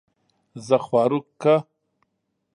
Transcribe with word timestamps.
زۀ 0.65 0.77
خواروک 0.85 1.25
کۀ 1.41 1.55